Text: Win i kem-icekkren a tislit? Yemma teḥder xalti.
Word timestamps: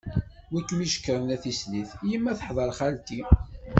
Win 0.51 0.61
i 0.65 0.67
kem-icekkren 0.67 1.33
a 1.35 1.37
tislit? 1.43 1.91
Yemma 2.09 2.33
teḥder 2.39 2.69
xalti. 2.79 3.19